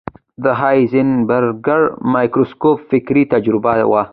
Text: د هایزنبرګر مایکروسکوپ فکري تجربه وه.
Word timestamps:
د 0.43 0.45
هایزنبرګر 0.59 1.81
مایکروسکوپ 2.13 2.77
فکري 2.89 3.23
تجربه 3.33 3.73
وه. 3.91 4.03